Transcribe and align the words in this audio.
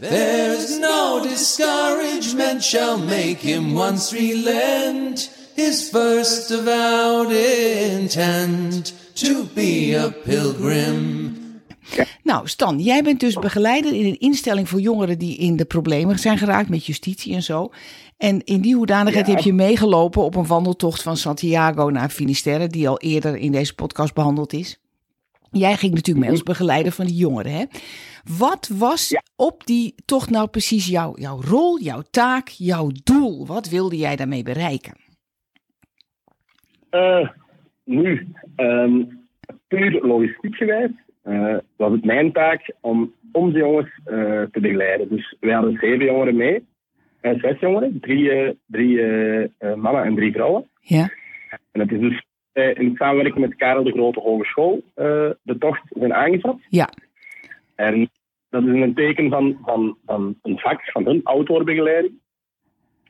There's 0.00 0.78
no 0.78 1.20
discouragement 1.22 2.62
shall 2.62 2.98
make 2.98 3.38
him 3.40 3.74
once 3.76 4.16
relent 4.16 5.30
his 5.54 5.88
first 5.88 6.50
avowed 6.50 7.32
intent 7.32 8.94
to 9.14 9.44
be 9.54 9.94
a 9.98 10.10
pilgrim. 10.24 11.36
Nou, 12.22 12.48
Stan, 12.48 12.80
jij 12.80 13.02
bent 13.02 13.20
dus 13.20 13.34
begeleider 13.34 13.92
in 13.94 14.04
een 14.04 14.18
instelling 14.18 14.68
voor 14.68 14.80
jongeren 14.80 15.18
die 15.18 15.36
in 15.36 15.56
de 15.56 15.64
problemen 15.64 16.18
zijn 16.18 16.38
geraakt 16.38 16.68
met 16.68 16.86
justitie 16.86 17.34
en 17.34 17.42
zo. 17.42 17.70
En 18.16 18.44
in 18.44 18.60
die 18.60 18.74
hoedanigheid 18.74 19.26
Ja. 19.26 19.32
heb 19.34 19.42
je 19.42 19.52
meegelopen 19.52 20.22
op 20.22 20.34
een 20.34 20.46
wandeltocht 20.46 21.02
van 21.02 21.16
Santiago 21.16 21.90
naar 21.90 22.08
Finisterre, 22.10 22.66
die 22.66 22.88
al 22.88 22.98
eerder 22.98 23.36
in 23.36 23.52
deze 23.52 23.74
podcast 23.74 24.14
behandeld 24.14 24.52
is. 24.52 24.78
Jij 25.50 25.76
ging 25.76 25.94
natuurlijk 25.94 26.26
mee 26.26 26.34
als 26.34 26.42
begeleider 26.42 26.92
van 26.92 27.06
die 27.06 27.16
jongeren, 27.16 27.52
hè? 27.52 27.64
Wat 28.38 28.70
was 28.78 29.08
Ja. 29.08 29.22
op 29.36 29.66
die 29.66 29.94
tocht 30.04 30.30
nou 30.30 30.48
precies 30.48 30.86
jouw, 30.86 31.12
jouw 31.16 31.40
rol, 31.40 31.80
jouw 31.80 32.02
taak, 32.10 32.48
jouw 32.48 32.90
doel? 33.04 33.46
Wat 33.46 33.68
wilde 33.68 33.96
jij 33.96 34.16
daarmee 34.16 34.42
bereiken? 34.42 34.92
Eh, 36.90 37.28
nu, 37.84 38.26
ehm, 38.56 39.02
puur 39.68 40.00
logistiek 40.06 40.54
gewijs, 40.56 40.90
eh, 41.22 41.56
was 41.76 41.92
het 41.92 42.04
mijn 42.04 42.32
taak 42.32 42.72
om 42.80 43.12
onze 43.32 43.58
jongens 43.58 44.00
eh, 44.04 44.14
te 44.42 44.60
begeleiden. 44.60 45.08
Dus 45.08 45.36
wij 45.40 45.54
hadden 45.54 45.78
zeven 45.80 46.04
jongeren 46.04 46.36
mee, 46.36 46.66
en 47.20 47.38
zes 47.40 47.60
jongeren, 47.60 48.00
drie, 48.00 48.56
drie 48.66 48.96
mannen 49.76 50.04
en 50.04 50.14
drie 50.14 50.32
vrouwen. 50.32 50.68
Ja, 50.80 51.10
En 51.72 51.80
het 51.80 51.92
is 51.92 52.00
dus 52.00 52.24
in 52.58 52.96
samenwerking 52.96 53.46
met 53.46 53.56
Karel 53.56 53.84
de 53.84 53.92
Grote 53.92 54.20
Hogeschool 54.20 54.82
eh, 54.94 55.30
de 55.42 55.58
tocht 55.58 55.82
zijn 55.88 56.14
aangevat. 56.14 56.56
ja, 56.68 56.88
En 57.74 58.10
dat 58.50 58.62
is 58.62 58.80
een 58.80 58.94
teken 58.94 59.30
van, 59.30 59.58
van, 59.64 59.96
van 60.06 60.36
een 60.42 60.58
vak, 60.58 60.90
van 60.90 61.04
hun 61.04 61.20
outdoorbegeleiding. 61.24 62.14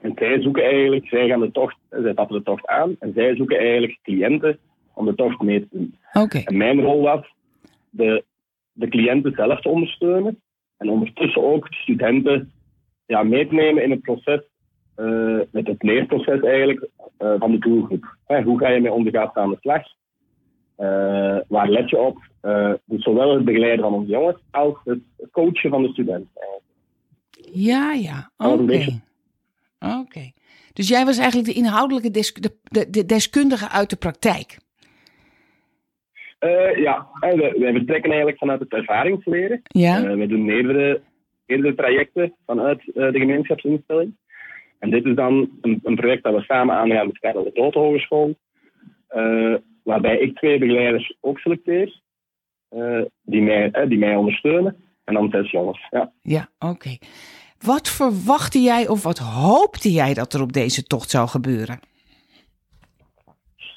En 0.00 0.12
zij 0.16 0.42
zoeken 0.42 0.62
eigenlijk, 0.62 1.08
zij 1.08 1.28
gaan 1.28 1.40
de 1.40 1.50
tocht, 1.50 1.76
zij 1.90 2.14
tappen 2.14 2.36
de 2.36 2.42
tocht 2.42 2.66
aan 2.66 2.96
en 2.98 3.12
zij 3.14 3.36
zoeken 3.36 3.58
eigenlijk 3.58 3.98
cliënten 4.02 4.58
om 4.94 5.06
de 5.06 5.14
tocht 5.14 5.40
mee 5.40 5.60
te 5.60 5.68
doen. 5.70 5.94
oké. 6.12 6.38
En 6.38 6.56
mijn 6.56 6.80
rol 6.80 7.02
was 7.02 7.34
de, 7.90 8.24
de 8.72 8.88
cliënten 8.88 9.32
zelf 9.32 9.60
te 9.60 9.68
ondersteunen 9.68 10.40
en 10.76 10.88
ondertussen 10.88 11.42
ook 11.42 11.70
de 11.70 11.76
studenten 11.76 12.52
ja, 13.06 13.22
mee 13.22 13.48
te 13.48 13.54
nemen 13.54 13.82
in 13.82 13.90
het 13.90 14.02
proces, 14.02 14.40
eh, 14.98 15.40
met 15.50 15.66
het 15.66 15.82
leerproces 15.82 16.40
eigenlijk, 16.40 16.88
eh, 17.16 17.34
van 17.38 17.50
de 17.50 17.58
doelgroep. 17.58 18.16
Hoe 18.44 18.58
ga 18.58 18.68
je 18.68 18.80
met 18.80 18.92
ondergaat 18.92 19.36
aan 19.36 19.50
de 19.50 19.56
slag? 19.60 19.82
Eh, 20.76 21.38
waar 21.48 21.68
let 21.68 21.90
je 21.90 21.98
op? 21.98 22.18
Dus 22.84 23.02
zowel 23.02 23.34
het 23.34 23.44
begeleiden 23.44 23.84
van 23.84 23.94
onze 23.94 24.10
jongens 24.10 24.38
als 24.50 24.74
het 24.84 25.00
coachen 25.30 25.70
van 25.70 25.82
de 25.82 25.88
studenten. 25.88 26.30
Ja, 27.52 27.92
ja, 27.92 28.30
oké. 28.36 29.00
Oké. 30.00 30.30
Dus 30.72 30.88
jij 30.88 31.04
was 31.04 31.18
eigenlijk 31.18 31.48
de 31.48 31.58
inhoudelijke 31.58 32.10
de, 32.10 32.50
de, 32.62 32.90
de 32.90 33.04
deskundige 33.04 33.68
uit 33.68 33.90
de 33.90 33.96
praktijk. 33.96 34.58
Ja, 36.76 37.08
wij, 37.20 37.36
wij 37.36 37.72
vertrekken 37.72 38.10
eigenlijk 38.10 38.38
vanuit 38.38 38.60
het 38.60 38.72
ervaringsleren. 38.72 39.60
Ja? 39.62 40.16
We 40.16 40.26
doen 40.26 40.44
meerdere, 40.44 41.00
meerdere 41.46 41.74
trajecten 41.74 42.34
vanuit 42.46 42.80
de 42.84 43.18
gemeenschapsinstelling. 43.18 44.16
En 44.78 44.90
dit 44.90 45.04
is 45.04 45.14
dan 45.14 45.50
een, 45.60 45.80
een 45.82 45.94
project 45.96 46.22
dat 46.22 46.34
we 46.34 46.42
samen 46.42 46.74
aangaan 46.74 47.06
met 47.06 47.18
Karel 47.18 47.44
de 47.52 47.70
Hogeschool. 47.78 48.34
eh, 49.08 49.54
waarbij 49.82 50.18
ik 50.18 50.36
twee 50.36 50.58
begeleiders 50.58 51.16
ook 51.20 51.38
selecteer. 51.38 52.00
eh, 52.68 53.00
die, 53.22 53.42
mij, 53.42 53.70
eh, 53.70 53.88
die 53.88 53.98
mij 53.98 54.16
ondersteunen. 54.16 54.76
En 55.04 55.14
dan 55.14 55.30
zes 55.30 55.50
jongens. 55.50 55.86
Ja. 55.90 56.12
Ja, 56.22 56.48
oké. 56.58 56.96
Wat 57.58 57.88
verwachtte 57.88 58.58
jij 58.60 58.88
of 58.88 59.02
wat 59.02 59.18
hoopte 59.18 59.90
jij 59.92 60.14
dat 60.14 60.32
er 60.32 60.42
op 60.42 60.52
deze 60.52 60.82
tocht 60.82 61.10
zou 61.10 61.28
gebeuren? 61.28 61.80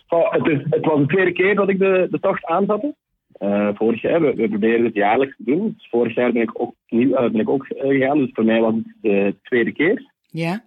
Het, 0.08 0.48
is, 0.48 0.60
het 0.70 0.86
was 0.86 1.00
de 1.00 1.06
tweede 1.06 1.32
keer 1.32 1.56
dat 1.56 1.70
ik 1.70 1.80
de, 1.80 2.08
de 2.12 2.20
tocht 2.20 2.46
aanvatte. 2.46 2.96
Eh, 3.34 3.70
vorig 3.74 4.02
jaar, 4.02 4.22
we, 4.22 4.34
we 4.34 4.50
proberen 4.50 4.86
het 4.86 4.94
jaarlijks 4.94 5.36
te 5.38 5.44
doen. 5.44 5.74
Dus 5.78 5.88
vorig 5.90 6.16
jaar 6.16 6.32
ben 6.32 6.42
ik 6.42 6.62
ook, 6.62 6.76
nieuw, 6.90 7.10
ben 7.10 7.40
ik 7.40 7.50
ook 7.50 7.66
gegaan. 7.68 8.18
Dus 8.18 8.30
voor 8.34 8.46
mij 8.46 8.60
was 8.62 8.74
het 8.74 8.86
de 9.02 9.36
tweede 9.44 9.72
keer. 9.72 10.12
Ja? 10.28 10.64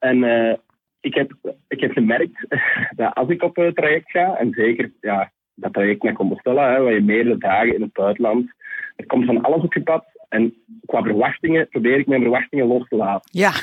En 0.00 0.24
eh, 0.24 0.56
ik, 1.00 1.14
heb, 1.14 1.32
ik 1.68 1.80
heb 1.80 1.92
gemerkt 1.92 2.46
dat 2.96 3.14
als 3.14 3.28
ik 3.28 3.42
op 3.42 3.58
een 3.58 3.74
traject 3.74 4.10
ga, 4.10 4.36
en 4.36 4.52
zeker 4.52 4.92
ja, 5.00 5.32
dat 5.54 5.72
traject 5.72 6.02
naar 6.02 6.12
Compostela, 6.12 6.72
hè, 6.72 6.82
waar 6.82 6.92
je 6.92 7.00
meerdere 7.00 7.38
dagen 7.38 7.74
in 7.74 7.82
het 7.82 7.92
buitenland, 7.92 8.52
er 8.96 9.06
komt 9.06 9.24
van 9.24 9.42
alles 9.42 9.62
op 9.62 9.74
je 9.74 9.82
pad. 9.82 10.04
En 10.28 10.54
qua 10.86 11.02
verwachtingen 11.02 11.68
probeer 11.68 11.98
ik 11.98 12.06
mijn 12.06 12.22
verwachtingen 12.22 12.66
los 12.66 12.88
te 12.88 12.96
laten. 12.96 13.38
Ja. 13.38 13.50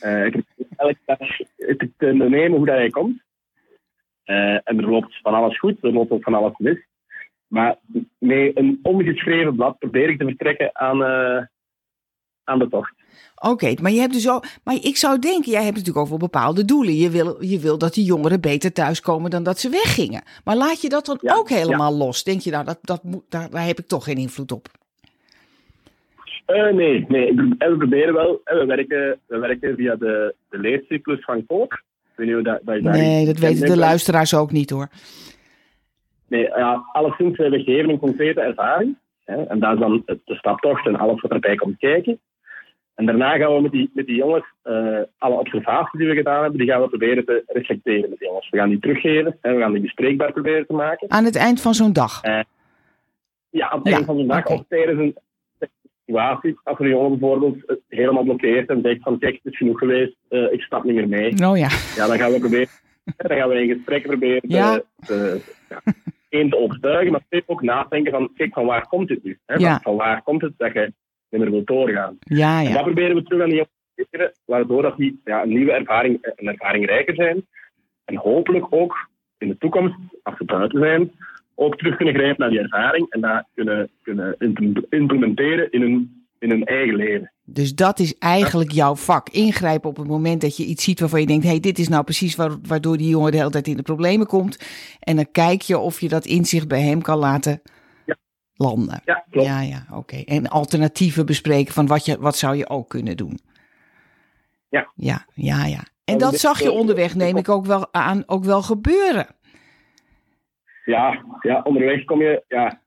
Eh, 0.00 0.24
ik 0.24 0.30
probeer 0.30 0.66
elke 0.76 0.98
dag 1.04 1.18
te, 1.56 1.90
te 1.96 2.12
nemen 2.12 2.56
hoe 2.56 2.66
dat 2.66 2.76
hij 2.76 2.90
komt. 2.90 3.22
Eh, 4.24 4.54
en 4.54 4.78
er 4.78 4.90
loopt 4.90 5.18
van 5.22 5.34
alles 5.34 5.58
goed, 5.58 5.84
er 5.84 5.92
loopt 5.92 6.10
ook 6.10 6.22
van 6.22 6.34
alles 6.34 6.58
mis. 6.58 6.86
Maar 7.46 7.76
met 8.18 8.56
een 8.56 8.78
ongeschreven 8.82 9.54
blad 9.54 9.78
probeer 9.78 10.08
ik 10.08 10.18
te 10.18 10.24
vertrekken 10.24 10.70
aan, 10.72 10.98
aan 12.44 12.58
de 12.58 12.68
tocht. 12.68 12.92
Oké, 13.42 13.74
maar 13.82 13.90
je 13.90 14.00
hebt 14.00 14.12
dus 14.12 14.30
ook. 14.30 14.44
Maar 14.64 14.74
ik 14.74 14.96
zou 14.96 15.18
denken, 15.18 15.50
jij 15.50 15.62
hebt 15.62 15.76
natuurlijk 15.76 16.04
ook 16.04 16.08
wel 16.08 16.18
bepaalde 16.28 16.64
doelen. 16.64 16.94
Je 16.94 17.10
wil, 17.10 17.42
je 17.44 17.58
wil 17.58 17.78
dat 17.78 17.94
die 17.94 18.04
jongeren 18.04 18.40
beter 18.40 18.72
thuiskomen 18.72 19.30
dan 19.30 19.42
dat 19.42 19.58
ze 19.58 19.68
weggingen. 19.68 20.22
Maar 20.44 20.56
laat 20.56 20.80
je 20.80 20.88
dat 20.88 21.06
dan 21.06 21.18
Ja, 21.20 21.34
ook 21.34 21.48
helemaal 21.48 21.94
los? 21.96 22.24
Denk 22.24 22.40
je, 22.40 22.50
nou, 22.50 22.64
dat, 22.64 22.78
dat 22.82 23.02
moet, 23.02 23.24
daar, 23.28 23.50
daar 23.50 23.66
heb 23.66 23.78
ik 23.78 23.86
toch 23.86 24.04
geen 24.04 24.16
invloed 24.16 24.52
op. 24.52 24.66
Eh, 26.46 26.72
nee, 26.72 27.04
nee. 27.08 27.28
eh, 27.58 27.68
we 27.68 27.76
proberen 27.76 28.14
wel. 28.14 28.40
eh, 28.44 28.58
We 28.58 28.64
werken, 28.66 29.18
we 29.26 29.38
werken 29.38 29.76
via 29.76 29.96
de, 29.96 30.34
de 30.50 30.58
leercyclus 30.58 31.24
van 31.24 31.44
dat, 32.42 32.60
dat 32.62 32.82
daar 32.82 32.92
Nee, 32.92 33.26
dat 33.26 33.38
weten 33.38 33.66
de 33.66 33.76
luisteraars 33.76 34.34
ook 34.34 34.52
niet 34.52 34.70
hoor. 34.70 34.88
Nee, 36.28 36.42
ja, 36.42 36.84
alleszins, 36.92 37.36
we 37.36 37.62
geven 37.62 37.90
een 37.90 37.98
concrete 37.98 38.40
ervaring. 38.40 38.96
Hè, 39.24 39.42
en 39.42 39.58
dat 39.60 39.72
is 39.74 39.78
dan 39.80 40.02
de 40.06 40.34
staptocht 40.34 40.86
en 40.86 40.96
alles 40.96 41.20
wat 41.20 41.30
erbij 41.30 41.56
komt 41.56 41.78
kijken. 41.78 42.20
En 42.94 43.06
daarna 43.06 43.36
gaan 43.36 43.54
we 43.54 43.60
met 43.62 43.70
die, 43.72 43.90
met 43.94 44.06
die 44.06 44.16
jongens, 44.16 44.44
eh, 44.62 44.98
alle 45.18 45.38
observaties 45.38 45.98
die 46.00 46.08
we 46.08 46.14
gedaan 46.14 46.40
hebben, 46.42 46.58
die 46.58 46.68
gaan 46.68 46.80
we 46.82 46.88
proberen 46.88 47.24
te 47.24 47.42
reflecteren 47.46 48.10
met 48.10 48.18
die 48.18 48.28
jongens. 48.28 48.50
We 48.50 48.58
gaan 48.58 48.68
die 48.68 48.78
teruggeven 48.78 49.38
en 49.40 49.54
we 49.54 49.60
gaan 49.60 49.72
die 49.72 49.80
bespreekbaar 49.80 50.32
proberen 50.32 50.66
te 50.66 50.72
maken. 50.72 51.10
Aan 51.10 51.24
het 51.24 51.36
eind 51.36 51.60
van 51.60 51.74
zo'n 51.74 51.92
dag. 51.92 52.20
Ja, 52.22 53.68
aan 53.68 53.78
het 53.78 53.88
Ja, 53.88 53.92
einde 53.92 54.06
van 54.06 54.16
de 54.16 54.26
dag 54.26 54.38
oké. 54.44 54.52
of 54.52 54.62
tijdens 54.68 54.98
een 54.98 55.16
situatie, 56.06 56.58
als 56.62 56.78
een 56.78 56.88
jongen 56.88 57.18
bijvoorbeeld 57.18 57.64
eh, 57.66 57.76
helemaal 57.88 58.22
blokkeert 58.22 58.68
en 58.68 58.80
zegt 58.82 59.02
van 59.02 59.18
kijk, 59.18 59.40
het 59.42 59.52
is 59.52 59.58
genoeg 59.58 59.78
geweest, 59.78 60.16
eh, 60.28 60.52
ik 60.52 60.60
stap 60.60 60.84
niet 60.84 60.94
meer 60.94 61.08
mee. 61.08 61.30
Oh 61.48 61.56
ja. 61.56 61.68
Ja, 61.96 62.06
dan 62.06 62.18
gaan 62.18 62.32
we 62.32 62.38
proberen, 62.38 62.68
dan 63.16 63.36
gaan 63.38 63.48
we 63.48 63.60
in 63.62 63.74
gesprek 63.74 64.02
proberen 64.02 64.40
te, 64.40 64.48
Ja. 64.56 64.82
te, 65.06 65.40
ja, 65.68 65.80
één 66.28 66.50
te 66.50 66.56
overtuigen, 66.58 67.12
maar 67.12 67.42
ook 67.46 67.62
nadenken 67.62 68.12
van 68.12 68.30
kijk, 68.36 68.52
van 68.52 68.66
waar 68.66 68.86
komt 68.88 69.08
het 69.08 69.22
nu? 69.24 69.38
Hè? 69.46 69.54
Ja. 69.54 69.80
Van, 69.82 69.96
waar 69.96 70.22
komt 70.22 70.42
het 70.42 70.52
dat 70.56 70.72
je 70.72 70.92
meer 71.40 71.50
wilt 71.50 71.66
doorgaan? 71.66 72.16
Ja, 72.20 72.58
En 72.58 72.64
dat 72.64 72.74
ja. 72.74 72.82
proberen 72.82 73.16
we 73.16 73.22
terug 73.22 73.42
aan 73.42 73.48
die 73.48 73.56
jongens 73.56 74.10
te 74.10 74.32
waardoor 74.44 74.82
dat 74.82 74.96
die 74.96 75.20
ja, 75.24 75.42
een 75.42 75.48
nieuwe 75.48 75.72
ervaring, 75.72 76.18
een 76.36 76.48
ervaring 76.48 76.86
rijker 76.86 77.14
zijn. 77.14 77.46
En 78.04 78.16
hopelijk 78.16 78.66
ook 78.70 79.08
in 79.38 79.48
de 79.48 79.58
toekomst, 79.58 79.94
als 80.22 80.36
ze 80.36 80.44
buiten 80.44 80.78
zijn, 80.80 81.12
ook 81.54 81.76
terug 81.76 81.96
kunnen 81.96 82.14
grijpen 82.14 82.40
naar 82.40 82.50
die 82.50 82.58
ervaring 82.60 83.06
en 83.10 83.20
dat 83.20 83.44
kunnen, 83.54 83.90
kunnen 84.02 84.34
imp- 84.38 84.86
implementeren 84.88 85.70
in 85.70 85.80
hun, 85.80 86.24
in 86.38 86.50
hun 86.50 86.64
eigen 86.64 86.96
leven. 86.96 87.32
Dus 87.44 87.74
dat 87.74 87.98
is 87.98 88.18
eigenlijk 88.18 88.70
jouw 88.70 88.94
vak. 88.94 89.28
Ingrijpen 89.28 89.88
op 89.90 89.96
het 89.96 90.06
moment 90.06 90.40
dat 90.40 90.56
je 90.56 90.64
iets 90.64 90.84
ziet 90.84 91.00
waarvan 91.00 91.20
je 91.20 91.26
denkt: 91.26 91.44
hé, 91.44 91.50
hey, 91.50 91.60
dit 91.60 91.78
is 91.78 91.88
nou 91.88 92.04
precies 92.04 92.36
wa- 92.36 92.58
waardoor 92.66 92.96
die 92.96 93.08
jongen 93.08 93.30
de 93.30 93.36
hele 93.38 93.50
tijd 93.50 93.66
in 93.66 93.76
de 93.76 93.82
problemen 93.82 94.26
komt. 94.26 94.58
En 95.00 95.16
dan 95.16 95.30
kijk 95.32 95.60
je 95.62 95.78
of 95.78 96.00
je 96.00 96.08
dat 96.08 96.24
inzicht 96.26 96.68
bij 96.68 96.80
hem 96.80 97.02
kan 97.02 97.18
laten 97.18 97.52
Ja. 97.64 97.72
Landen. 98.56 99.00
Ja, 99.04 99.24
klopt. 99.30 99.46
Ja, 99.46 99.60
ja, 99.60 99.86
oké. 99.92 100.16
En 100.16 100.48
alternatieven 100.48 101.26
bespreken 101.26 101.72
van 101.74 101.86
wat, 101.86 102.04
je, 102.04 102.18
wat 102.20 102.36
zou 102.36 102.56
je 102.56 102.68
ook 102.68 102.88
kunnen 102.88 103.16
doen. 103.16 103.38
Ja. 104.68 104.90
Ja, 104.94 105.24
ja, 105.34 105.64
ja. 105.64 105.82
En 106.04 106.12
Ja, 106.14 106.18
dat 106.18 106.34
zag 106.38 106.62
je 106.62 106.70
onderweg, 106.70 107.14
neem 107.14 107.36
ik 107.36 107.48
ook 107.48 107.66
wel 107.66 107.92
aan, 107.92 108.22
ook 108.26 108.44
wel 108.44 108.62
gebeuren. 108.62 109.26
Ja, 110.84 111.24
ja, 111.40 111.60
onderweg 111.62 112.04
kom 112.04 112.22
je, 112.22 112.42
ja, 112.48 112.80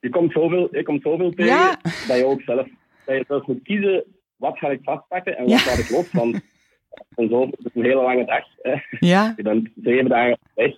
je 0.00 0.08
komt 0.08 0.32
zoveel, 0.32 0.68
je 0.76 0.82
komt 0.82 1.02
zoveel 1.02 1.30
tegen 1.30 1.44
Ja. 1.54 1.76
dat 2.08 2.16
je 2.16 2.24
ook 2.24 2.40
zelf, 2.42 2.66
dat 3.04 3.16
je 3.16 3.24
zelfs 3.28 3.46
moet 3.46 3.62
kiezen 3.62 4.04
wat 4.36 4.58
ga 4.58 4.68
ik 4.68 4.80
vastpakken 4.82 5.36
en 5.36 5.44
wat 5.48 5.60
Ja. 5.62 5.70
laat 5.70 5.78
ik 5.78 5.90
los. 5.90 6.12
Want 6.12 6.34
en 7.16 7.28
zo, 7.28 7.40
het 7.46 7.58
is 7.64 7.70
een 7.74 7.82
hele 7.84 8.02
lange 8.02 8.24
dag. 8.24 8.44
Hè. 8.62 8.74
Ja, 8.98 9.32
Je 9.36 9.42
bent 9.42 9.68
zeven 9.82 10.08
dagen 10.08 10.38
weg. 10.54 10.74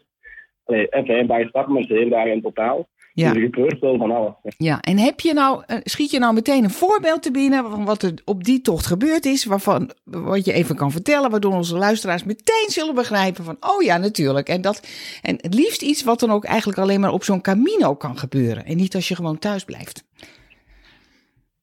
Hè, 0.65 0.87
vijf 1.05 1.27
dagen 1.27 1.49
stappen, 1.49 1.73
maar 1.73 1.83
zeven 1.83 2.11
dagen 2.11 2.33
in 2.33 2.43
totaal. 2.43 2.89
Ja. 3.15 3.33
Dus 3.33 3.79
wel 3.81 3.99
van 3.99 4.11
alles. 4.11 4.33
Ja, 4.57 4.81
en 4.81 4.99
heb 4.99 5.21
je 5.21 5.33
nou, 5.33 5.63
eh, 5.67 5.77
schiet 5.83 6.11
je 6.11 6.19
nou 6.19 6.35
meteen 6.35 6.65
een 6.65 6.71
voorbeeld 6.71 7.23
te 7.23 7.31
binnen 7.31 7.71
van 7.71 7.85
wat 7.85 8.03
er 8.03 8.15
op 8.25 8.45
die 8.45 8.61
tocht 8.61 8.87
gebeurd 8.87 9.25
is, 9.25 9.45
waarvan 9.45 9.91
wat 10.05 10.45
je 10.45 10.53
even 10.53 10.77
kan 10.77 10.91
vertellen, 10.91 11.31
waardoor 11.31 11.53
onze 11.53 11.77
luisteraars 11.77 12.25
meteen 12.25 12.69
zullen 12.69 12.95
begrijpen 12.95 13.45
van, 13.45 13.57
oh 13.61 13.83
ja, 13.83 13.97
natuurlijk. 13.97 14.49
En 14.49 14.61
dat, 14.61 14.89
en 15.23 15.35
het 15.41 15.55
liefst 15.55 15.83
iets 15.83 16.05
wat 16.05 16.21
dan 16.21 16.31
ook 16.31 16.45
eigenlijk 16.45 16.79
alleen 16.79 17.01
maar 17.01 17.13
op 17.13 17.23
zo'n 17.23 17.41
camino 17.41 17.95
kan 17.95 18.17
gebeuren 18.17 18.65
en 18.65 18.77
niet 18.77 18.95
als 18.95 19.09
je 19.09 19.17
gewoon 19.17 19.39
thuis 19.39 19.65
blijft. 19.65 20.05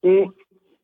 Mm, 0.02 0.34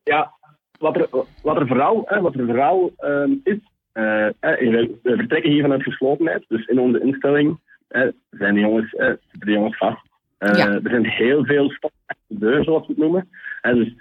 ja, 0.03 0.33
wat 0.79 0.95
er, 0.95 1.09
wat 1.41 1.55
er 1.55 1.67
vooral, 1.67 2.03
hè, 2.05 2.21
wat 2.21 2.35
er 2.35 2.45
vooral 2.45 2.93
ehm, 2.97 3.31
is, 3.43 3.57
eh, 3.91 4.27
hè, 4.39 4.55
we, 4.55 4.99
vertrekken 5.03 5.51
hier 5.51 5.61
vanuit 5.61 5.83
geslotenheid. 5.83 6.45
Dus 6.47 6.65
in 6.65 6.79
onze 6.79 7.01
instelling 7.01 7.59
zijn 8.29 8.53
de 8.53 8.59
jongens, 8.59 8.89
zitten 8.89 9.39
de 9.39 9.51
jongens 9.51 9.77
vast. 9.77 10.04
Eh, 10.37 10.57
Ja. 10.57 10.71
Er 10.73 10.81
zijn 10.89 11.05
heel 11.05 11.45
veel 11.45 11.69
stappen 11.69 11.99
achter 12.05 12.23
de 12.27 12.39
deur, 12.39 12.63
zoals 12.63 12.81
we 12.87 12.93
het 12.93 13.01
noemen. 13.01 13.29
Hè, 13.61 13.73
dus 13.73 13.93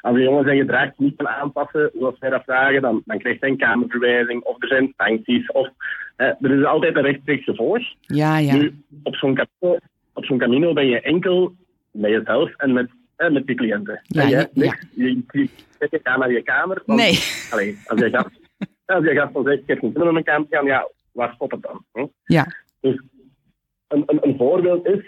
als 0.00 0.14
de 0.16 0.22
jongen 0.22 0.44
zijn 0.44 0.58
gedrag 0.58 0.90
niet 0.96 1.16
kan 1.16 1.28
aanpassen, 1.28 1.90
zoals 1.98 2.18
wij 2.18 2.30
dat 2.30 2.42
vragen, 2.44 2.82
dan, 2.82 3.02
dan 3.04 3.18
krijgt 3.18 3.40
hij 3.40 3.50
een 3.50 3.56
kamerverwijzing 3.56 4.42
of 4.42 4.62
er 4.62 4.68
zijn 4.68 4.92
sancties. 4.96 5.50
Of, 5.52 5.68
er 6.16 6.58
is 6.58 6.64
altijd 6.64 6.96
een 6.96 7.02
rechtstreeks 7.02 7.44
gevolg. 7.44 7.78
Ja, 8.00 8.38
ja. 8.38 8.54
Nu, 8.56 8.74
op 9.02 9.14
zo'n 9.16 9.34
camino, 9.34 9.78
op 10.12 10.24
zo'n 10.24 10.38
camino 10.38 10.72
ben 10.72 10.86
je 10.86 11.00
enkel 11.00 11.54
met 11.90 12.10
jezelf 12.10 12.54
en 12.56 12.72
met, 12.72 12.90
eh, 13.16 13.30
met 13.30 13.46
die 13.46 13.56
cliënten. 13.56 14.00
Ja, 14.02 14.22
En 14.22 14.28
je, 14.28 14.48
ja, 14.52 14.76
je, 14.94 15.22
je, 15.30 15.48
gaat 16.02 16.18
naar 16.18 16.32
je 16.32 16.42
kamer. 16.42 16.82
want- 16.86 17.00
Nee. 17.00 17.18
Allee, 17.50 17.78
als 17.86 18.00
je 18.00 18.10
gaat, 18.10 18.30
als 18.96 19.04
je 19.04 19.10
gaat 19.14 19.32
dan 19.32 19.44
zegt, 19.44 19.58
ik 19.58 19.66
heb 19.66 19.78
geen 19.78 19.92
zin 19.92 20.00
om 20.00 20.06
in 20.06 20.12
mijn 20.12 20.24
kamer 20.24 20.48
te 20.48 20.56
gaan, 20.56 20.64
ja, 20.66 20.88
waar 21.12 21.32
stopt 21.34 21.52
het 21.52 21.62
dan? 21.62 21.84
Hm? 21.92 22.06
Ja. 22.24 22.46
Dus 22.80 23.00
een, 23.88 24.02
een, 24.06 24.18
een 24.22 24.36
voorbeeld 24.36 24.86
is, 24.86 25.04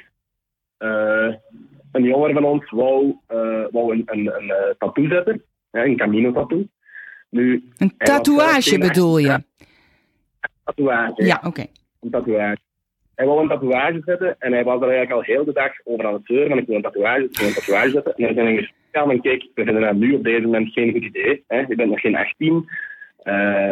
een 1.92 2.02
jongen 2.02 2.32
van 2.32 2.44
ons 2.44 2.70
wou, 2.70 3.16
eh, 3.26 3.64
wou 3.70 3.92
een, 3.92 4.02
een, 4.06 4.34
een 4.34 4.50
eh, 4.50 4.74
tattoo 4.78 5.08
zetten, 5.08 5.42
een 5.70 5.96
camino 5.96 6.32
tattoo. 6.32 6.66
Nu, 7.30 7.64
Een 7.76 7.92
eh, 7.98 8.06
tatoeage 8.06 8.78
bedoel 8.78 9.18
je? 9.18 9.26
Ja, 9.26 9.42
tatoeage. 10.64 11.24
Ja, 11.24 11.40
oké. 11.44 11.64
een 12.00 12.10
tatoeage. 12.10 12.58
Hij 13.14 13.26
wou 13.26 13.42
een 13.42 13.48
tatoeage 13.48 14.02
zetten 14.04 14.36
en 14.38 14.52
hij 14.52 14.64
was 14.64 14.80
er 14.80 14.88
eigenlijk 14.88 15.12
al 15.12 15.34
heel 15.34 15.44
de 15.44 15.52
dag 15.52 15.72
over 15.84 16.06
aan 16.06 16.12
het 16.12 16.26
zeuren 16.26 16.48
van 16.48 16.58
ik 16.58 16.66
wil 16.66 16.76
een 16.76 16.82
tatoeage, 16.82 17.24
ik 17.24 17.38
wil 17.38 17.48
een 17.48 17.54
tatoeage 17.54 17.90
zetten. 17.90 18.14
En 18.14 18.34
dan 18.34 18.46
in 18.46 18.56
gesprek 18.56 18.82
gegaan 18.90 19.08
van 19.08 19.20
kijk, 19.20 19.48
we 19.54 19.64
vinden 19.64 19.82
dat 19.82 19.94
nu 19.94 20.14
op 20.14 20.24
deze 20.24 20.40
moment 20.40 20.72
geen 20.72 20.92
goed 20.92 21.02
idee. 21.02 21.44
Hè. 21.46 21.58
Je 21.58 21.74
bent 21.74 21.90
nog 21.90 22.00
geen 22.00 22.16
18. 22.16 22.68
Eh, 23.22 23.70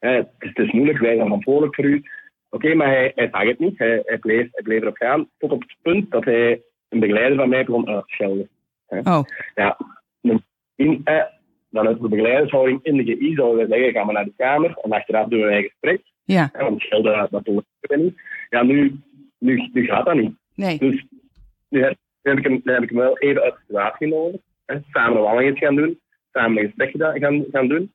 hè, 0.00 0.10
het, 0.10 0.28
is, 0.38 0.48
het 0.48 0.58
is 0.58 0.72
moeilijk, 0.72 0.98
wij 0.98 1.14
zijn 1.14 1.26
verantwoordelijk 1.26 1.74
voor 1.74 1.84
u. 1.84 2.02
Oké, 2.54 2.74
maar 2.74 2.86
hij, 2.86 3.12
hij 3.14 3.28
zag 3.30 3.42
het 3.42 3.58
niet. 3.58 3.78
Hij, 3.78 4.02
hij, 4.04 4.18
bleef, 4.18 4.48
hij 4.52 4.62
bleef 4.62 4.80
erop 4.82 4.96
gaan 4.96 5.28
tot 5.38 5.50
op 5.50 5.60
het 5.60 5.76
punt 5.82 6.10
dat 6.10 6.24
hij 6.24 6.62
een 6.88 7.00
begeleider 7.00 7.36
van 7.36 7.48
mij 7.48 7.64
begon 7.64 7.88
uit 7.88 8.06
te 8.06 8.12
schelden. 8.12 8.48
Oh, 8.86 9.22
Ja, 9.54 9.76
in, 10.74 11.00
eh, 11.04 11.22
vanuit 11.70 12.00
de 12.00 12.08
begeleidershouding 12.08 12.80
in 12.82 12.96
de 12.96 13.04
GI 13.04 13.34
zouden 13.34 13.68
we 13.68 13.74
zeggen, 13.74 13.92
ga 13.92 14.04
maar 14.04 14.14
naar 14.14 14.24
de 14.24 14.32
kamer 14.36 14.78
en 14.82 14.92
achteraf 14.92 15.28
doen 15.28 15.40
wij 15.40 15.56
een 15.56 15.62
gesprek. 15.62 16.02
ja. 16.24 16.50
Ja, 16.52 16.64
want 16.64 16.80
schelden, 16.80 17.28
dat 17.30 17.44
tolereert 17.44 17.66
we 17.80 17.96
niet. 17.96 18.20
Ja, 18.50 18.62
nu, 18.62 19.00
nu, 19.38 19.68
nu 19.72 19.84
gaat 19.84 20.06
dat 20.06 20.14
niet. 20.14 20.34
Nee. 20.54 20.78
Dus 20.78 21.04
nu 21.68 21.82
heb, 21.82 21.96
nu 22.22 22.30
heb, 22.30 22.38
ik, 22.38 22.44
hem, 22.44 22.60
nu 22.64 22.72
heb 22.72 22.82
ik 22.82 22.88
hem 22.88 22.98
wel 22.98 23.18
even 23.18 23.42
uit 23.42 23.54
de 23.54 23.60
situatie 23.60 24.08
genomen. 24.08 24.42
Hè, 24.66 24.78
samen 24.90 25.16
een 25.16 25.22
wandeling 25.22 25.58
gaan 25.58 25.76
doen. 25.76 26.00
Samen 26.32 26.58
een 26.62 26.64
gesprek 26.64 27.20
gaan, 27.20 27.44
gaan 27.52 27.68
doen. 27.68 27.92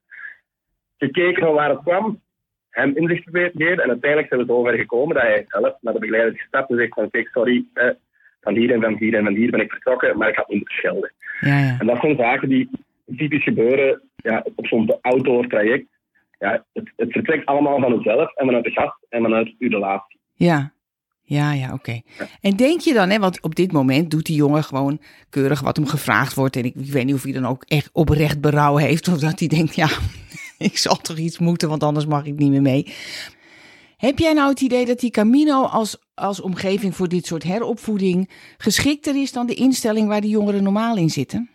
Gekeken 0.98 1.44
van 1.44 1.53
waar 1.53 1.69
het 1.69 1.83
kwam. 1.83 2.21
Hem 2.77 2.95
inzicht 2.95 3.24
proberen 3.24 3.51
te 3.51 3.63
geven. 3.63 3.83
En 3.83 3.89
uiteindelijk 3.89 4.27
zijn 4.27 4.41
we 4.41 4.53
zover 4.53 4.74
gekomen 4.74 5.15
dat 5.15 5.24
hij 5.24 5.45
zelf 5.47 5.75
naar 5.81 5.94
de 5.94 6.00
begeleider 6.00 6.39
gestapt 6.39 6.69
en 6.69 6.77
zegt 6.77 6.94
van 6.94 7.09
kijk, 7.09 7.27
sorry, 7.27 7.65
eh, 7.74 7.89
van 8.41 8.56
hier 8.56 8.71
en 8.71 8.81
van 8.81 8.95
hier 8.97 9.13
en 9.13 9.24
van 9.24 9.35
hier 9.35 9.51
ben 9.51 9.59
ik 9.59 9.71
vertrokken, 9.71 10.18
maar 10.18 10.29
ik 10.29 10.35
had 10.35 10.50
niet 10.50 10.69
schelden. 10.69 11.12
Ja, 11.39 11.59
ja. 11.59 11.75
En 11.79 11.85
dat 11.88 12.00
zijn 12.00 12.15
zaken 12.15 12.50
die 12.50 12.69
typisch 13.18 13.44
gebeuren 13.44 14.01
ja, 14.15 14.45
op 14.56 14.68
zo'n 14.68 14.97
outdoor 15.01 15.47
traject. 15.47 15.88
Ja, 16.39 16.65
het, 16.74 16.91
het 16.95 17.12
vertrekt 17.12 17.45
allemaal 17.45 17.79
van 17.79 18.00
uzelf 18.00 18.35
en 18.35 18.45
vanuit 18.45 18.63
de 18.63 18.71
gast 18.71 19.06
en 19.09 19.21
vanuit 19.21 19.56
uw 19.59 19.69
relatie. 19.69 20.19
Ja, 20.33 20.71
ja, 21.21 21.53
ja, 21.53 21.74
oké. 21.74 22.01
En 22.41 22.56
denk 22.56 22.81
je 22.81 22.94
dan, 22.94 23.09
hè, 23.09 23.19
want 23.19 23.41
op 23.41 23.56
dit 23.56 23.71
moment 23.71 24.12
doet 24.12 24.25
die 24.25 24.35
jongen 24.35 24.63
gewoon 24.63 25.00
keurig 25.29 25.62
wat 25.62 25.75
hem 25.75 25.85
gevraagd 25.85 26.33
wordt. 26.33 26.56
En 26.56 26.63
ik, 26.63 26.75
ik 26.75 26.91
weet 26.91 27.06
niet 27.06 27.15
of 27.15 27.24
hij 27.24 27.31
dan 27.31 27.45
ook 27.45 27.63
echt 27.68 27.89
oprecht 27.94 28.41
berouw 28.41 28.75
heeft. 28.75 29.07
Of 29.07 29.19
dat 29.19 29.39
hij 29.39 29.47
denkt, 29.47 29.75
ja, 29.75 29.88
ik 30.69 30.77
zal 30.77 30.95
toch 30.95 31.18
iets 31.18 31.39
moeten, 31.39 31.69
want 31.69 31.83
anders 31.83 32.06
mag 32.06 32.25
ik 32.25 32.38
niet 32.38 32.51
meer 32.51 32.62
mee. 32.62 32.86
Heb 33.98 34.18
jij 34.18 34.33
nou 34.33 34.50
het 34.50 34.62
idee 34.62 34.86
dat 34.86 35.00
die 35.00 35.12
Camino 35.12 35.63
als, 35.63 36.01
als 36.15 36.42
omgeving 36.42 36.95
voor 36.95 37.07
dit 37.07 37.25
soort 37.25 37.44
heropvoeding 37.44 38.30
geschikter 38.57 39.21
is 39.21 39.31
dan 39.31 39.48
de 39.48 39.54
instelling 39.54 40.07
waar 40.07 40.21
die 40.21 40.30
jongeren 40.30 40.63
normaal 40.63 40.98
in 40.98 41.09
zitten? 41.09 41.50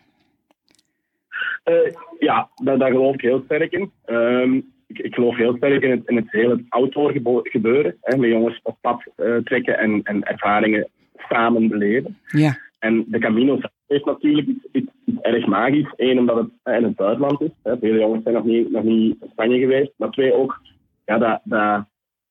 Eh, 1.65 1.75
ja, 2.19 2.49
daar, 2.55 2.79
daar 2.79 2.91
geloof 2.91 3.15
ik 3.15 3.21
heel 3.21 3.43
sterk 3.45 3.73
in. 3.73 3.91
Ehm, 4.05 4.55
ik, 4.87 4.99
ik 4.99 5.15
geloof 5.15 5.37
heel 5.37 5.57
sterk 5.57 5.83
in 5.83 5.91
het, 5.91 6.03
in 6.07 6.17
het 6.17 6.31
hele 6.31 6.65
outdoor 6.69 7.13
gebeuren. 7.43 7.97
Hè, 8.01 8.17
met 8.17 8.31
jongens 8.31 8.61
op 8.63 8.77
pad 8.81 9.03
eh, 9.17 9.37
trekken 9.37 9.79
en, 9.79 10.01
en 10.03 10.23
ervaringen 10.23 10.89
samen 11.17 11.69
beleven. 11.69 12.19
Ja, 12.27 12.59
En 12.79 13.05
de 13.09 13.19
Camino 13.19 13.57
zelf 13.57 13.73
heeft 13.93 14.05
natuurlijk 14.05 14.49
iets, 14.49 14.65
iets, 14.73 14.91
iets 15.05 15.21
erg 15.21 15.47
magisch. 15.47 15.93
Eén, 15.97 16.19
omdat 16.19 16.37
het 16.37 16.51
eh, 16.63 16.77
in 16.77 16.85
het 16.85 16.97
buitenland 16.97 17.41
is. 17.41 17.51
Hè. 17.63 17.79
Vele 17.79 17.99
jongens 17.99 18.23
zijn 18.23 18.35
nog 18.35 18.45
niet, 18.45 18.71
nog 18.71 18.83
niet 18.83 19.17
in 19.21 19.29
Spanje 19.31 19.59
geweest. 19.59 19.93
Maar 19.97 20.11
twee, 20.11 20.35
ook 20.35 20.61
ja, 21.05 21.19
dat, 21.19 21.41
dat, 21.45 21.85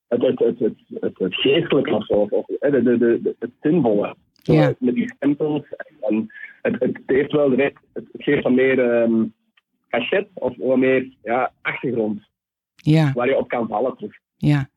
het, 0.08 0.22
het, 0.22 0.40
het, 0.40 0.60
het, 0.60 0.74
het, 1.02 1.18
het 1.18 1.36
geestelijke 1.36 1.94
of 1.94 2.06
zo. 2.06 2.14
Of, 2.14 2.32
of, 2.32 2.46
hè, 2.60 2.72
de, 2.72 2.84
de, 2.84 2.98
de, 2.98 3.20
de- 3.22 3.36
het 3.40 3.52
zinvolle. 3.62 4.16
Ja. 4.44 4.74
Met 4.80 4.96
die 4.96 5.14
stempels. 5.16 5.64
En 6.00 6.32
het, 6.62 6.76
het 6.80 7.00
heeft 7.06 7.32
wel 7.32 7.50
direct, 7.50 7.80
het, 7.94 8.06
geeft 8.14 8.44
wat 8.44 8.52
meer 8.54 8.80
ehm 8.80 9.24
cachet 9.90 10.28
of 10.34 10.54
wat 10.58 10.78
meer 10.78 11.10
ja, 11.24 11.52
achtergrond 11.62 12.20
ja, 12.76 13.12
waar 13.14 13.28
je 13.28 13.38
op 13.38 13.48
kan 13.48 13.68
vallen. 13.68 13.96
terug. 13.96 14.14
ja. 14.38 14.70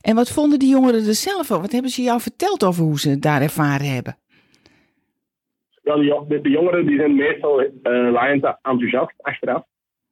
En 0.00 0.14
wat 0.14 0.30
vonden 0.30 0.58
die 0.58 0.68
jongeren 0.68 1.06
er 1.06 1.14
zelf 1.14 1.46
van? 1.46 1.60
Wat 1.60 1.72
hebben 1.72 1.90
ze 1.90 2.02
jou 2.02 2.20
verteld 2.20 2.64
over 2.64 2.84
hoe 2.84 3.00
ze 3.00 3.10
het 3.10 3.22
daar 3.22 3.42
ervaren 3.42 3.94
hebben? 3.94 4.16
Wel, 5.82 5.96
de, 5.96 6.04
jo- 6.04 6.26
de, 6.28 6.40
de 6.40 6.50
jongeren 6.50 6.86
die 6.86 6.98
zijn 6.98 7.14
meestal 7.14 7.60
eh 7.60 7.70
laaiend 8.10 8.44
enthousiast 8.44 9.14
achteraf. 9.16 9.64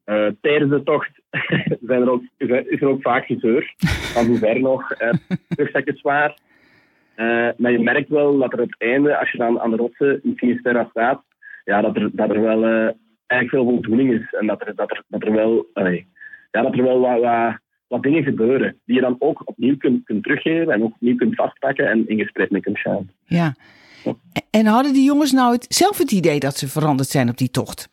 Eh, 0.04 0.26
tijdens 0.40 0.70
de 0.70 0.82
tocht 0.82 1.10
zijn 1.88 2.02
er 2.02 2.10
ook, 2.10 2.22
is, 2.36 2.80
er, 2.80 2.88
ook 2.88 3.02
vaak 3.02 3.26
gezeur. 3.26 3.74
Van 4.12 4.26
hoe 4.26 4.38
ver 4.38 4.60
nog, 4.60 4.92
eh, 4.92 5.12
rugzak 5.48 5.84
is 5.84 6.00
zwaar. 6.00 6.38
Eh, 7.14 7.48
maar 7.56 7.72
je 7.72 7.78
merkt 7.78 8.08
wel 8.08 8.38
dat 8.38 8.52
er 8.52 8.60
op 8.60 8.70
het 8.70 8.80
einde, 8.80 9.18
als 9.18 9.30
je 9.30 9.38
dan 9.38 9.60
aan 9.60 9.70
de 9.70 9.76
rotsen 9.76 10.20
in 10.22 10.36
Finisterra 10.36 10.86
staat, 10.90 11.22
ja, 11.64 11.80
dat, 11.80 11.96
er, 11.96 12.10
dat 12.12 12.30
er 12.30 12.40
wel 12.40 12.64
eh, 12.64 12.92
eigenlijk 13.26 13.50
veel 13.50 13.64
voldoening 13.64 14.12
is. 14.12 14.32
En 14.32 14.46
dat 14.46 14.60
er, 14.66 14.74
dat 14.74 14.90
er, 14.90 15.02
dat 15.06 15.22
er 15.22 15.32
wel, 15.32 15.66
ja, 16.50 16.62
dat 16.62 16.76
er 16.76 16.82
wel 16.82 17.00
wat, 17.00 17.20
wat, 17.20 17.58
wat 17.86 18.02
dingen 18.02 18.22
gebeuren 18.22 18.80
die 18.84 18.94
je 18.94 19.00
dan 19.00 19.16
ook 19.18 19.42
opnieuw 19.44 19.76
kunt, 19.76 20.04
kunt 20.04 20.22
teruggeven 20.22 20.72
en 20.72 20.82
ook 20.82 20.94
opnieuw 20.94 21.16
kunt 21.16 21.34
vastpakken 21.34 21.88
en 21.88 22.08
in 22.08 22.18
gesprek 22.18 22.50
mee 22.50 22.60
kunt 22.60 22.78
gaan. 22.78 23.10
Ja. 23.24 23.54
En 24.50 24.66
hadden 24.66 24.92
die 24.92 25.04
jongens 25.04 25.32
nou 25.32 25.52
het, 25.52 25.66
zelf 25.68 25.98
het 25.98 26.12
idee 26.12 26.40
dat 26.40 26.56
ze 26.56 26.68
veranderd 26.68 27.08
zijn 27.08 27.28
op 27.28 27.36
die 27.36 27.50
tocht? 27.50 27.88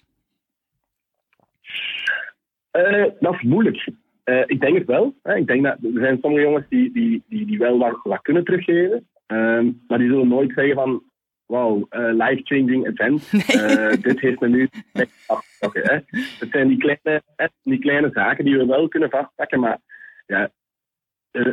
Eh, 2.72 3.06
dat 3.20 3.34
is 3.34 3.42
moeilijk. 3.42 3.90
Eh, 4.24 4.44
ik 4.46 4.60
denk 4.60 4.78
het 4.78 4.88
wel. 4.88 5.16
Hè. 5.24 5.36
Ik 5.36 5.48
denk 5.48 5.64
dat 5.64 5.78
er 5.82 6.00
zijn 6.00 6.18
sommige 6.22 6.44
jongens 6.44 6.66
die, 6.70 6.94
die, 6.94 7.24
die, 7.30 7.46
die 7.46 7.58
wel 7.58 7.78
wat, 7.78 8.00
wat 8.04 8.22
kunnen 8.22 8.44
teruggeven. 8.44 9.08
Ehm, 9.26 9.72
maar 9.88 9.98
die 9.98 10.10
zullen 10.10 10.28
nooit 10.28 10.52
zeggen 10.56 10.76
van 10.76 11.04
wauw, 11.46 11.86
eh, 11.90 12.14
life-changing 12.14 12.88
event. 12.88 13.32
Dit 14.08 14.20
heeft 14.20 14.40
me 14.40 14.48
nu 14.48 14.70
echt 14.94 15.24
afgetrokken. 15.28 15.82
Hè. 15.84 16.20
Het 16.40 16.50
zijn 16.52 16.68
die 16.68 16.78
kleine, 16.78 17.24
die 17.64 17.80
kleine 17.80 18.10
zaken 18.14 18.46
die 18.46 18.58
we 18.58 18.66
wel 18.66 18.88
kunnen 18.88 19.10
vastpakken. 19.10 19.60
Maar 19.60 19.80
ja, 20.26 20.52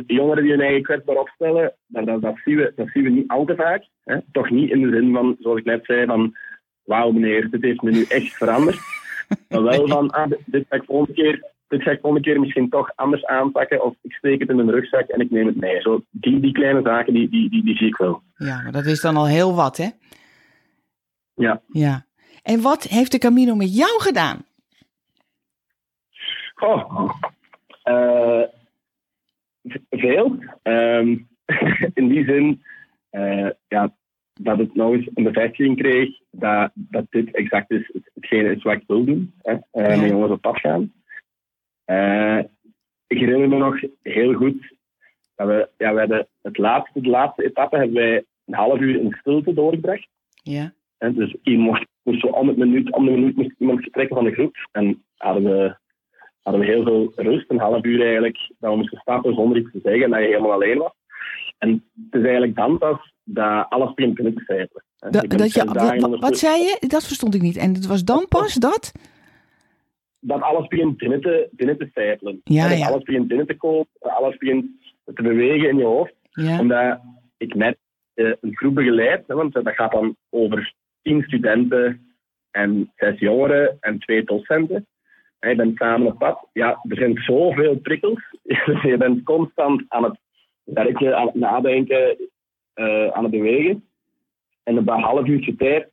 jongeren 0.07 0.43
die 0.43 0.51
hun 0.51 0.61
eigen 0.61 0.83
kwetsbaar 0.83 1.15
opstellen, 1.15 1.73
dat, 1.87 2.05
dat, 2.05 2.21
dat, 2.21 2.35
zien 2.43 2.55
we, 2.55 2.73
dat 2.75 2.87
zien 2.93 3.03
we 3.03 3.09
niet 3.09 3.27
al 3.27 3.45
te 3.45 3.55
vaak. 3.55 3.83
Hè. 4.03 4.17
Toch 4.31 4.49
niet 4.49 4.69
in 4.71 4.81
de 4.81 4.89
zin 4.97 5.13
van, 5.13 5.35
zoals 5.39 5.59
ik 5.59 5.65
net 5.65 5.85
zei, 5.85 6.05
van 6.05 6.35
wauw 6.83 7.11
meneer, 7.11 7.49
dit 7.49 7.61
heeft 7.61 7.81
me 7.81 7.91
nu 7.91 8.03
echt 8.03 8.33
veranderd. 8.33 8.77
Maar 9.49 9.63
wel 9.63 9.87
van, 9.87 10.09
ah, 10.11 10.31
dit- 10.45 10.65
ga 10.69 10.75
ik 10.75 10.83
volgende 10.85 11.13
keer, 11.13 11.51
dit 11.67 11.81
ga 11.81 11.91
ik 11.91 11.99
volgende 11.99 12.25
keer 12.29 12.39
misschien 12.39 12.69
toch 12.69 12.91
anders 12.95 13.25
aanpakken. 13.25 13.83
Of 13.85 13.95
ik 14.01 14.13
steek 14.13 14.39
het 14.39 14.49
in 14.49 14.55
mijn 14.55 14.71
rugzak 14.71 15.07
en 15.07 15.19
ik 15.19 15.31
neem 15.31 15.45
het 15.47 15.55
mee. 15.55 15.81
Zo, 15.81 16.03
die, 16.11 16.39
die 16.39 16.51
kleine 16.51 16.81
zaken, 16.83 17.13
die, 17.13 17.29
die, 17.29 17.49
die, 17.49 17.63
die 17.63 17.75
zie 17.77 17.87
ik 17.87 17.97
wel. 17.97 18.21
Ja, 18.35 18.61
maar 18.61 18.71
dat 18.71 18.85
is 18.85 19.01
dan 19.01 19.17
al 19.17 19.27
heel 19.27 19.55
wat, 19.55 19.77
hè? 19.77 19.87
Ja. 21.35 21.61
Ja. 21.67 22.05
En 22.43 22.61
wat 22.61 22.83
heeft 22.83 23.11
de 23.11 23.17
Camino 23.17 23.55
met 23.55 23.75
jou 23.75 24.01
gedaan? 24.01 24.45
Goh. 26.55 27.09
Eh, 27.83 28.41
v- 28.41 28.54
veel. 29.89 30.37
Ehm, 30.61 31.17
in 31.93 32.07
die 32.07 32.23
zin 32.25 32.63
eh, 33.09 33.49
ja, 33.67 33.95
dat 34.33 34.57
het 34.57 34.75
nog 34.75 34.93
eens 34.93 35.09
een 35.13 35.23
bevestiging 35.23 35.77
kreeg 35.77 36.19
dat, 36.31 36.71
dat 36.73 37.05
dit 37.09 37.35
exact 37.35 37.71
is 37.71 37.89
het- 37.93 38.11
hetgene 38.13 38.55
is 38.55 38.63
wat 38.63 38.73
ik 38.73 38.83
wil 38.87 39.05
doen. 39.05 39.33
Hè? 39.41 39.51
Ja. 39.51 39.61
Met 39.71 40.09
jongens 40.09 40.31
op 40.31 40.41
pad 40.41 40.59
gaan. 40.59 40.93
Eh, 41.85 42.39
ik 43.07 43.19
herinner 43.19 43.49
me 43.49 43.57
nog 43.57 43.81
heel 44.01 44.33
goed 44.33 44.73
dat 45.35 45.47
we, 45.47 45.69
ja, 45.77 45.93
we 45.93 45.99
hadden 45.99 46.27
het 46.41 46.57
laatste, 46.57 47.01
de 47.01 47.09
laatste 47.09 47.43
etappe 47.45 47.77
hebben 47.77 47.95
wij 47.95 48.23
een 48.45 48.53
half 48.53 48.79
uur 48.79 48.99
in 48.99 49.15
stilte 49.19 49.53
doorgebracht. 49.53 50.07
Ja. 50.43 50.73
Hè, 50.97 51.13
dus 51.13 51.35
iemand 51.43 51.69
mocht, 51.69 51.87
moest 52.03 52.19
zo 52.19 52.27
om, 52.27 52.47
het 52.47 52.57
minuut, 52.57 52.91
om 52.91 53.05
de 53.05 53.11
minuut 53.11 53.35
moest 53.35 53.55
iemand 53.59 53.81
vertrekken 53.81 54.15
van 54.15 54.25
de 54.25 54.31
groep. 54.33 54.55
En 54.71 55.03
hadden 55.17 55.43
we, 55.43 55.75
hadden 56.45 56.65
we 56.65 56.71
heel 56.71 56.83
veel 56.83 57.11
rust, 57.15 57.49
een 57.49 57.59
half 57.59 57.85
uur 57.85 58.01
eigenlijk, 58.01 58.37
dat 58.59 58.71
we 58.71 58.77
moesten 58.77 58.99
stappen 58.99 59.33
zonder 59.33 59.57
iets 59.57 59.71
te 59.71 59.79
zeggen 59.83 60.03
en 60.03 60.09
dat 60.09 60.19
je 60.19 60.25
helemaal 60.25 60.51
alleen 60.51 60.77
was. 60.77 60.93
En 61.57 61.69
het 61.69 62.21
is 62.21 62.21
eigenlijk 62.21 62.55
dan 62.55 62.77
pas 62.77 63.13
dat 63.23 63.65
alles 63.69 63.93
begint 63.93 64.15
te 64.15 64.43
cijferen. 64.45 64.83
Da- 64.97 65.21
dat 65.21 65.53
je, 65.53 65.63
wa- 65.65 66.17
wat 66.19 66.37
zei 66.37 66.61
je? 66.61 66.77
Dat 66.87 67.05
verstond 67.05 67.35
ik 67.35 67.41
niet. 67.41 67.57
En 67.57 67.73
het 67.73 67.85
was 67.85 68.03
dan 68.03 68.25
pas 68.27 68.53
dat? 68.53 68.91
dat 70.27 70.41
alles 70.41 70.67
begint 70.67 70.97
binnen 70.97 71.21
te, 71.21 71.49
binnen 71.51 71.77
te 71.77 71.89
sijpelen. 71.93 72.41
Ja, 72.43 72.69
dat 72.69 72.77
ja. 72.77 72.87
alles 72.87 73.03
begint 73.03 73.27
binnen 73.27 73.47
te 73.47 73.55
komen, 73.55 73.87
dat 73.99 74.11
alles 74.11 74.37
begint 74.37 74.65
te 75.13 75.21
bewegen 75.21 75.69
in 75.69 75.77
je 75.77 75.83
hoofd. 75.83 76.13
Ja. 76.29 76.59
Omdat 76.59 76.99
ik 77.37 77.55
net 77.55 77.77
eh, 78.13 78.31
een 78.41 78.55
groep 78.55 78.75
begeleid, 78.75 79.23
hè, 79.27 79.35
want 79.35 79.53
dat 79.53 79.69
gaat 79.69 79.91
dan 79.91 80.15
over 80.29 80.73
tien 81.01 81.21
studenten 81.21 82.15
en 82.51 82.91
zes 82.95 83.19
jongeren 83.19 83.77
en 83.79 83.99
twee 83.99 84.23
docenten. 84.23 84.87
Je 85.39 85.55
bent 85.55 85.77
samen 85.77 86.07
op 86.07 86.17
pad. 86.17 86.47
Ja, 86.53 86.79
er 86.89 86.97
zijn 86.97 87.17
zoveel 87.17 87.75
prikkels. 87.77 88.23
je 88.91 88.95
bent 88.97 89.23
constant 89.23 89.83
aan 89.87 90.03
het 90.03 90.19
werken, 90.63 91.17
aan 91.17 91.25
het 91.25 91.35
nadenken, 91.35 92.17
eh, 92.73 93.07
aan 93.07 93.23
het 93.23 93.31
bewegen. 93.31 93.83
En 94.63 94.77
op 94.77 94.87
een 94.87 95.01
half 95.01 95.27
uurtje 95.27 95.55
tijd 95.55 95.89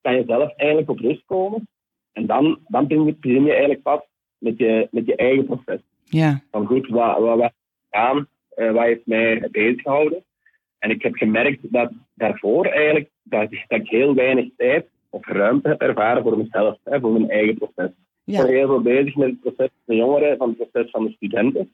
kan 0.00 0.14
je 0.14 0.24
zelf 0.26 0.52
eigenlijk 0.56 0.90
op 0.90 0.98
rust 0.98 1.22
komen. 1.26 1.68
En 2.12 2.26
dan, 2.26 2.58
dan 2.66 2.86
begin 2.86 3.04
je- 3.04 3.16
begin 3.20 3.44
je 3.44 3.50
eigenlijk 3.50 3.82
pas 3.82 4.00
met 4.38 4.58
je, 4.58 4.88
met 4.90 5.06
je 5.06 5.16
eigen 5.16 5.44
proces 5.46 5.80
ja. 6.04 6.42
van 6.50 6.66
goed, 6.66 6.88
wat, 6.88 7.18
wat, 7.18 7.38
wat, 7.38 7.52
aan, 7.90 8.28
eh, 8.48 8.70
wat 8.72 8.84
heeft 8.84 9.06
mij 9.06 9.48
bezig 9.50 9.82
gehouden. 9.82 10.24
En 10.78 10.90
ik 10.90 11.02
heb 11.02 11.14
gemerkt 11.14 11.72
dat 11.72 11.92
daarvoor 12.14 12.66
eigenlijk 12.66 13.08
dat, 13.22 13.50
dat 13.50 13.80
ik 13.80 13.88
heel 13.88 14.14
weinig 14.14 14.48
tijd 14.56 14.86
of 15.10 15.26
ruimte 15.26 15.68
heb 15.68 15.80
ervaren 15.80 16.22
voor 16.22 16.38
mezelf, 16.38 16.78
hè, 16.84 17.00
voor 17.00 17.12
mijn 17.12 17.30
eigen 17.30 17.58
proces. 17.58 17.90
Ik 18.30 18.46
ben 18.46 18.54
heel 18.54 18.66
veel 18.66 18.80
bezig 18.80 19.16
met 19.16 19.28
het 19.28 19.40
proces 19.40 19.70
van 19.84 19.94
de 19.94 19.96
jongeren, 19.96 20.36
van 20.36 20.48
het 20.48 20.70
proces 20.70 20.90
van 20.90 21.04
de 21.04 21.12
studenten. 21.12 21.70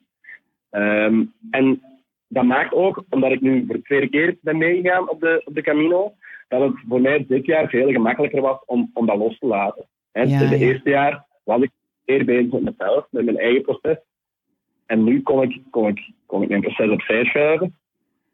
Ehm, 0.69 1.23
en 1.51 1.81
dat 2.27 2.43
maakt 2.43 2.73
ook, 2.73 3.03
omdat 3.09 3.31
ik 3.31 3.41
nu 3.41 3.65
voor 3.65 3.75
de 3.75 3.81
tweede 3.81 4.09
keer 4.09 4.37
ben 4.41 4.57
meegegaan 4.57 5.09
op 5.09 5.19
de, 5.19 5.41
op 5.45 5.55
de 5.55 5.61
Camino, 5.61 6.13
dat 6.47 6.61
het 6.61 6.73
voor 6.87 7.01
mij 7.01 7.25
dit 7.27 7.45
jaar 7.45 7.69
veel 7.69 7.91
gemakkelijker 7.91 8.41
was 8.41 8.57
om, 8.65 8.91
om 8.93 9.05
dat 9.05 9.17
los 9.17 9.37
te 9.39 9.45
laten. 9.45 9.85
Ja, 10.11 10.21
het 10.21 10.29
ja. 10.29 10.51
eerste 10.51 10.89
jaar 10.89 11.25
was 11.43 11.61
ik 11.61 11.71
meer 12.05 12.25
bezig 12.25 12.51
met 12.51 12.63
mezelf, 12.63 13.07
met 13.09 13.25
mijn 13.25 13.37
eigen 13.37 13.61
proces. 13.61 13.97
En 14.85 15.03
nu 15.03 15.21
kon 15.21 15.41
ik, 15.41 15.61
kon 15.69 15.87
ik, 15.87 16.11
kon 16.25 16.41
ik 16.41 16.49
mijn 16.49 16.61
proces 16.61 16.89
opzij 16.89 17.25
schuiven. 17.25 17.75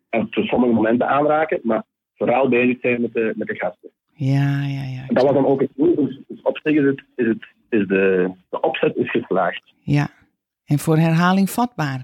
En 0.10 0.22
op 0.22 0.34
sommige 0.34 0.74
momenten 0.74 1.08
aanraken, 1.08 1.60
maar 1.64 1.84
vooral 2.16 2.50
bezig 2.50 2.80
zijn 2.82 3.02
met 3.02 3.14
de, 3.14 3.34
met 3.36 3.48
de 3.48 3.56
gasten. 3.56 3.90
Ja, 4.14 4.66
ja, 4.66 4.84
ja. 4.84 5.06
En 5.08 5.14
dat 5.14 5.24
was 5.24 5.34
dan 5.34 5.46
ook 5.46 5.62
het 5.62 5.72
doel. 5.76 5.96
Dus, 5.96 6.20
dus 6.28 6.42
op 6.42 6.60
zich 6.64 6.74
is, 6.74 6.86
het, 6.86 7.04
is, 7.16 7.28
het, 7.28 7.46
is 7.74 7.88
de, 7.88 8.32
de 8.50 8.62
opzet 8.62 8.96
is 8.96 9.12
geslaagd. 9.12 9.74
Ja. 9.82 10.10
En 10.66 10.80
voor 10.80 10.98
herhaling 10.98 11.50
vatbaar. 11.50 12.04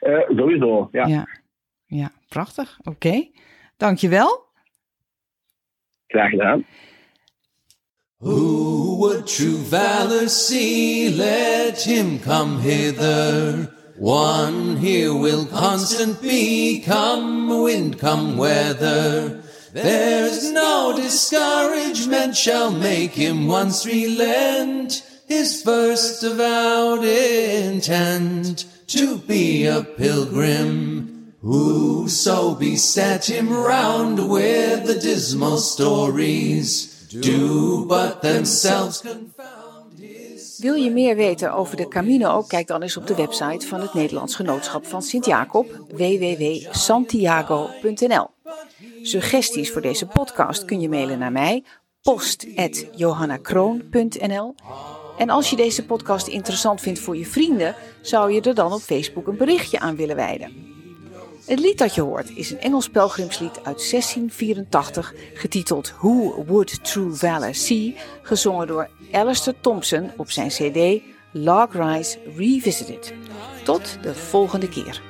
Eh, 0.00 0.28
sowieso, 0.36 0.88
ja. 0.92 1.06
Ja. 1.06 1.26
Ja, 1.86 2.10
prachtig. 2.28 2.78
Oké. 2.82 3.28
Dankjewel. 3.76 4.46
Graag 6.06 6.30
gedaan. 6.30 6.64
Who 8.16 8.96
would 8.98 9.26
true 9.26 9.56
valor 9.56 10.28
see? 10.28 11.14
Let 11.16 11.82
him 11.82 12.20
come 12.20 12.60
hither. 12.60 13.72
One 14.00 14.76
here 14.76 15.12
will 15.12 15.46
constant 15.46 16.20
be, 16.20 16.82
come 16.84 17.62
wind, 17.62 17.98
come 17.98 18.36
weather. 18.36 19.43
There's 19.74 20.52
no 20.52 20.94
discouragement 20.94 22.36
shall 22.36 22.70
make 22.70 23.10
him 23.10 23.48
once 23.48 23.84
relent 23.84 25.02
his 25.26 25.62
first 25.62 26.22
avowed 26.22 27.04
intent 27.04 28.66
to 28.86 29.18
be 29.18 29.66
a 29.66 29.82
pilgrim. 29.82 31.34
Whoso 31.42 32.54
beset 32.54 33.28
him 33.28 33.52
round 33.52 34.30
with 34.30 34.86
the 34.86 34.94
dismal 34.94 35.58
stories 35.58 37.08
do 37.08 37.84
but 37.86 38.22
themselves 38.22 39.00
confound 39.00 39.98
his. 39.98 40.58
Wil 40.58 40.74
je 40.74 40.90
meer 40.90 41.16
weten 41.16 41.52
over 41.52 41.76
de 41.76 41.88
Camino? 41.88 42.42
Kijk 42.42 42.66
dan 42.66 42.82
eens 42.82 42.96
op 42.96 43.06
de 43.06 43.14
website 43.14 43.66
van 43.66 43.80
het 43.80 43.94
Nederlands 43.94 44.34
Genootschap 44.34 44.86
van 44.86 45.02
Sint-Jacob, 45.02 45.66
www.santiago.nl. 45.88 48.33
Suggesties 49.02 49.70
voor 49.70 49.82
deze 49.82 50.06
podcast 50.06 50.64
kun 50.64 50.80
je 50.80 50.88
mailen 50.88 51.18
naar 51.18 51.32
mij, 51.32 51.64
post.johannakroon.nl. 52.02 54.54
En 55.18 55.30
als 55.30 55.50
je 55.50 55.56
deze 55.56 55.84
podcast 55.84 56.26
interessant 56.26 56.80
vindt 56.80 56.98
voor 56.98 57.16
je 57.16 57.26
vrienden, 57.26 57.74
zou 58.02 58.32
je 58.32 58.40
er 58.40 58.54
dan 58.54 58.72
op 58.72 58.80
Facebook 58.80 59.26
een 59.26 59.36
berichtje 59.36 59.80
aan 59.80 59.96
willen 59.96 60.16
wijden. 60.16 60.72
Het 61.46 61.60
lied 61.60 61.78
dat 61.78 61.94
je 61.94 62.00
hoort 62.00 62.36
is 62.36 62.50
een 62.50 62.60
Engels 62.60 62.88
pelgrimslied 62.88 63.56
uit 63.56 63.90
1684, 63.90 65.14
getiteld 65.34 65.92
Who 65.98 66.44
Would 66.46 66.84
True 66.84 67.12
Valor 67.12 67.54
See, 67.54 67.96
gezongen 68.22 68.66
door 68.66 68.88
Alistair 69.12 69.56
Thompson 69.60 70.10
op 70.16 70.30
zijn 70.30 70.48
CD 70.48 71.02
Log 71.32 71.72
Rise 71.72 72.18
Revisited. 72.36 73.14
Tot 73.64 73.98
de 74.02 74.14
volgende 74.14 74.68
keer. 74.68 75.02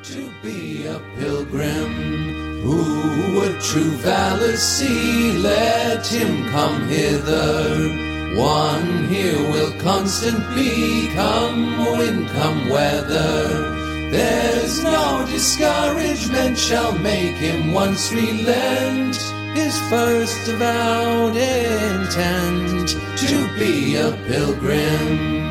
Who 2.65 3.35
would 3.35 3.61
true 3.61 3.95
valor 4.03 4.57
see? 4.57 5.37
Let 5.37 6.07
him 6.07 6.49
come 6.49 6.89
hither. 6.89 8.35
One 8.35 9.05
here 9.05 9.39
will 9.53 9.73
constant 9.81 10.43
be, 10.55 11.09
come 11.15 11.77
wind, 11.99 12.29
come 12.31 12.69
weather. 12.71 13.75
There's 14.11 14.83
no 14.83 15.27
discouragement 15.29 16.57
shall 16.57 16.99
make 16.99 17.37
him 17.37 17.73
once 17.73 18.11
relent 18.13 19.17
his 19.55 19.79
first 19.89 20.49
avowed 20.49 21.37
intent 21.37 22.89
to 23.19 23.59
be 23.59 23.97
a 23.97 24.11
pilgrim. 24.27 25.44